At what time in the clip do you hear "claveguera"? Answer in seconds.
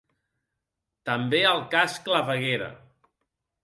2.09-2.75